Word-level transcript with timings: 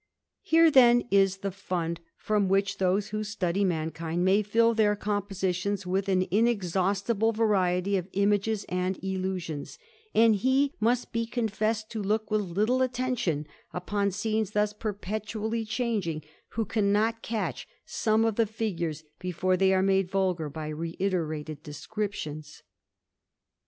ftere 0.51 0.73
then 0.73 1.03
is 1.11 1.37
the 1.45 1.51
fund, 1.51 1.99
from 2.17 2.49
which 2.49 2.79
those 2.79 3.09
who 3.09 3.23
study 3.23 3.63
'^'^kind 3.63 4.17
may 4.17 4.41
fill 4.41 4.73
their 4.73 4.95
compositions 4.95 5.85
with 5.85 6.09
an 6.09 6.23
inexhaustible 6.31 7.31
^^^ty 7.33 7.99
of 7.99 8.07
images 8.13 8.65
and 8.67 8.97
illusions; 9.03 9.77
and 10.15 10.37
he 10.37 10.73
must 10.79 11.11
be 11.13 11.27
confessed 11.27 11.95
*Ook 11.95 12.31
with 12.31 12.41
little 12.41 12.81
attention 12.81 13.45
upon 13.75 14.09
scenes 14.09 14.53
thus 14.57 14.73
perpetuaUy 14.73 15.67
'^^ging, 15.67 16.23
who 16.47 16.65
cannot 16.65 17.21
catch 17.21 17.67
some 17.85 18.25
of 18.25 18.37
the 18.37 18.47
figures 18.47 19.03
before 19.19 19.55
they 19.55 19.69
^^ 19.69 19.83
^^ade 19.85 20.09
vulgar 20.09 20.49
by 20.49 20.69
reiterated 20.69 21.61
descriptions. 21.61 22.63